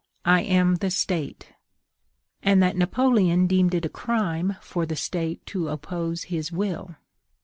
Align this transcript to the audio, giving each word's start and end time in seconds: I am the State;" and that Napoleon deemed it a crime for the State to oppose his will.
I 0.25 0.41
am 0.41 0.77
the 0.77 0.89
State;" 0.89 1.53
and 2.41 2.63
that 2.63 2.75
Napoleon 2.75 3.45
deemed 3.45 3.75
it 3.75 3.85
a 3.85 3.89
crime 3.89 4.55
for 4.59 4.83
the 4.87 4.95
State 4.95 5.45
to 5.53 5.67
oppose 5.69 6.23
his 6.23 6.51
will. 6.51 6.95